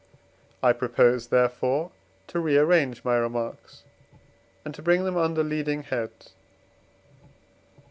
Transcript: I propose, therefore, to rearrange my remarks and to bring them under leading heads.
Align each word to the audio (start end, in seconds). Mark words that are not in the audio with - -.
I 0.63 0.73
propose, 0.73 1.27
therefore, 1.27 1.91
to 2.25 2.39
rearrange 2.39 3.03
my 3.05 3.17
remarks 3.17 3.83
and 4.65 4.73
to 4.73 4.81
bring 4.81 5.03
them 5.05 5.15
under 5.15 5.43
leading 5.43 5.83
heads. 5.83 6.33